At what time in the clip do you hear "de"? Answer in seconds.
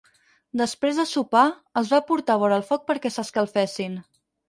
1.01-1.05